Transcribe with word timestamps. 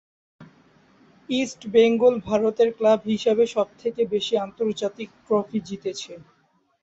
ইষ্ট 1.29 1.61
বেঙ্গল 1.73 2.13
ভারতের 2.27 2.69
ক্লাব 2.77 2.99
হিসাবে 3.07 3.43
সব 3.55 3.67
থেকে 3.81 4.01
বেশি 4.13 4.33
আন্তর্জাতিক 4.45 5.09
ট্রফি 5.25 5.59
জিতেছে। 5.67 6.13